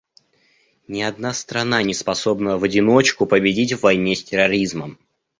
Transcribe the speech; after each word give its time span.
Ни 0.87 0.99
одна 1.03 1.31
страна 1.31 1.83
не 1.83 1.93
способна 1.93 2.57
в 2.57 2.63
одиночку 2.63 3.27
победить 3.27 3.73
в 3.73 3.83
войне 3.83 4.15
с 4.15 4.23
терроризмом. 4.23 4.97